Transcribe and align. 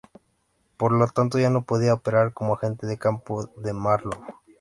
Por 0.77 0.93
lo 0.93 1.05
tanto 1.09 1.37
ya 1.37 1.51
no 1.51 1.63
podía 1.63 1.93
operar 1.93 2.33
como 2.33 2.55
agente 2.55 2.87
de 2.87 2.97
campo 2.97 3.51
de 3.57 3.71
Marlowe. 3.71 4.25